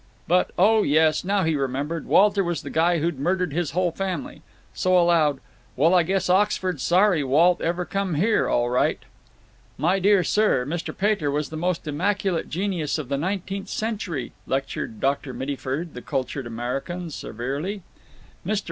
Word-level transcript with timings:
But—oh 0.27 0.81
yes, 0.81 1.23
now 1.23 1.43
he 1.43 1.55
remembered; 1.55 2.07
Walter 2.07 2.43
was 2.43 2.63
the 2.63 2.71
guy 2.71 2.97
that 2.97 3.11
'd 3.11 3.19
murdered 3.19 3.53
his 3.53 3.69
whole 3.69 3.91
family. 3.91 4.41
So, 4.73 4.97
aloud, 4.97 5.39
"Well, 5.75 5.93
I 5.93 6.01
guess 6.01 6.27
Oxford's 6.27 6.81
sorry 6.81 7.23
Walt 7.23 7.61
ever 7.61 7.85
come 7.85 8.15
here, 8.15 8.47
all 8.49 8.67
right." 8.67 8.97
"My 9.77 9.99
dear 9.99 10.23
sir, 10.23 10.65
Mr. 10.67 10.97
Pater 10.97 11.29
was 11.29 11.49
the 11.49 11.55
most 11.55 11.87
immaculate 11.87 12.49
genius 12.49 12.97
of 12.97 13.09
the 13.09 13.17
nineteenth 13.19 13.69
century," 13.69 14.31
lectured 14.47 14.99
Dr. 14.99 15.35
Mittyford, 15.35 15.93
the 15.93 16.01
cultured 16.01 16.47
American, 16.47 17.11
severely. 17.11 17.83
Mr. 18.43 18.59